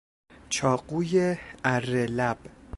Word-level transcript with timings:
چاقوی 0.49 1.37
اره 1.63 2.05
لب 2.05 2.37